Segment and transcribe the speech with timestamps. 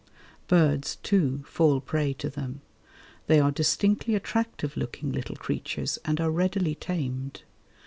[0.47, 2.61] Birds, too, fall prey to them.
[3.27, 7.43] They are distinctly attractive looking little creatures and are readily tamed.